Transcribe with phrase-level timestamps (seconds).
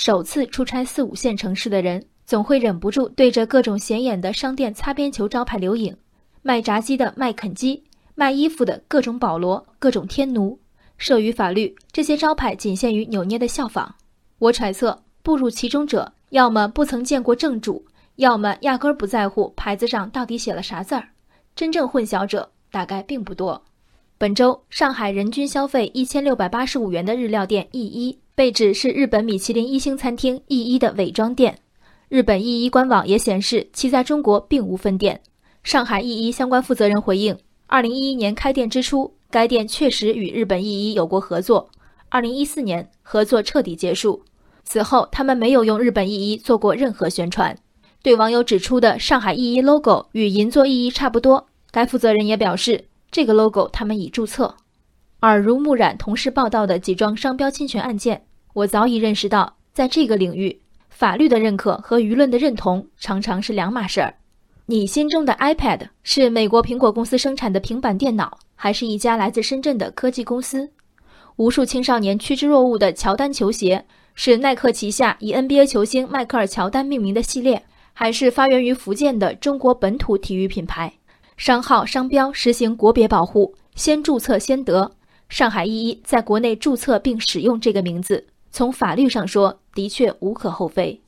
[0.00, 5.94] 首次出差四五线城市的人，总会忍不住对着各种显眼的商店擦边球招牌留影：
[6.40, 10.58] 卖炸鸡的卖肯基，卖衣服的各种保罗，各种天奴。
[10.96, 13.94] 涉于法律，这些招牌仅限于扭捏的效仿。
[14.38, 17.84] 我揣测，步入其中者，要么不曾见过正主，
[18.16, 21.10] 要么压根儿不在乎牌子上到底写了啥字儿。
[21.54, 23.62] 真正混淆者大概并不多。
[24.16, 31.58] 本周，上海人均消费一千六百八十五元的日料店 E 一被指是日本米其林一星餐厅 E 一的伪装店。
[32.08, 35.20] 日本 E 一官网也显示其在中国并无分店。
[35.62, 41.68] 上海 E 一相关负责人回应：二零一一年开店之初，该店确实与日本 E 一有过合作。
[42.08, 44.24] 二零一四年，合作彻底结束。
[44.64, 47.54] 此后，他们没有用日本 E 一做过任何宣传。
[48.02, 54.56] 对网友指出的上海 E 一 logo 与银座 E 一差不多，该负责人也表示，这个 logo 他们已注册。
[55.20, 58.22] 耳濡目染同事报道的几桩商标侵权案件，
[58.60, 60.60] 我早已认识到，在这个领域，
[60.90, 64.14] 法律的认可和舆论的认同常常是两码事儿。
[64.66, 70.68] 你心中的 iPad 是美国苹果公司生产的平板电脑，还是一家来自深圳的科技公司？
[71.36, 73.82] 无数青少年趋之若鹜的乔丹球鞋，
[74.14, 77.64] 是耐克旗下以 NBA 球星迈克尔·乔丹命名的系列？
[77.94, 80.92] 还是发源于福建的中国本土体育品牌，
[81.38, 84.92] 商号商标实行国别保护，先注册先得。
[85.30, 91.00] 上海一一在国内注册并使用这个名字，从法律上说的确无可厚非。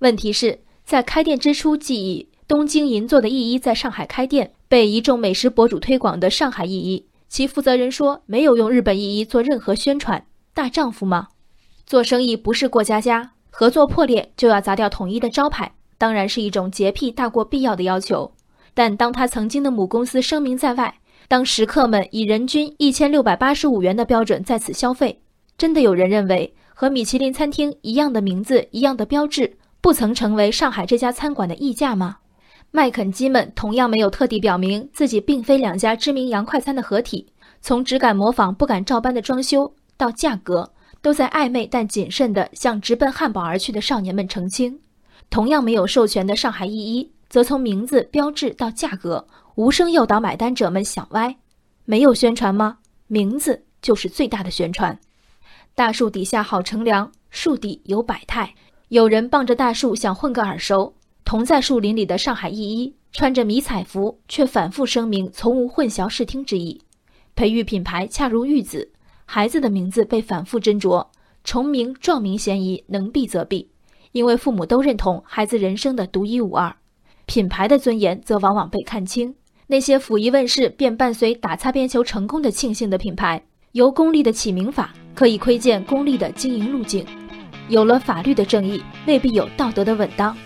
[0.00, 10.26] 问题是，在开店之初即以东京银座的一一在上海开店，被一众美食博主推广的上海一一，其负责人说没有用日本一一做任何宣传。
[10.54, 11.28] 大丈夫吗？
[11.86, 15.72] 做生意不是过家家，合作破裂就要砸掉统一的招牌。
[15.98, 18.32] 当然是一种洁癖大过必要的要求，
[18.74, 25.22] 但当他曾经的母公司声名在外，当食客们以人均一千六百八十五元的标准在此消费，
[25.56, 32.18] 真的有人认为和米其林餐厅一样的名字、一样的标志，不曾成为上海这家餐馆的溢价吗？
[32.70, 37.26] 麦肯基们同样没有特地表明自己并非两家知名洋快餐的合体，
[37.62, 40.70] 从只敢模仿不敢照搬的装修到价格，
[41.00, 44.78] 都在暧昧但谨慎地向直奔汉堡而去的少年们澄清。
[45.30, 51.34] 同样没有授权的上海一一，则从名字、标志到价格，无声诱导买单者们想歪。
[51.86, 52.76] 没有宣传吗？
[53.06, 54.98] 名字就是最大的宣传。
[55.76, 58.54] 大树底下好乘凉，树底有百态。
[58.88, 60.94] 有人傍着大树想混个耳熟。
[61.22, 66.80] 同在树林里的上海一一，穿着迷彩服，却反复声明从无混淆视听之意。
[67.34, 68.90] 培育品牌恰如玉子，
[69.26, 71.08] 孩子的名字被反复斟酌，
[71.44, 73.68] 重名撞名嫌疑能避则避。
[74.12, 76.74] 因为父母都认同孩子人生的独一无二，
[77.26, 79.34] 品牌的尊严则往往被看轻。
[79.66, 87.04] 那些甫一问世便伴随打擦边球成功的庆幸的品牌，由功利的起名法可以窥见功利的经营路径。
[87.68, 90.36] 有了法律的正义，未必有道德的稳当。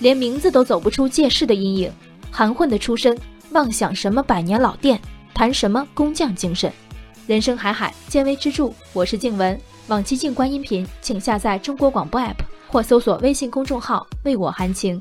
[0.00, 1.90] 连名字都走不出借势的阴影，
[2.30, 3.16] 含混的出身，
[3.52, 5.00] 妄想什么百年老店，
[5.32, 6.70] 谈什么工匠精神？
[7.26, 8.70] 人生海海，见微知著。
[8.92, 12.34] 我是静文，往期静观音频，请下载中国广播 app。
[12.68, 15.00] 或搜索微信公众号“为我含情”。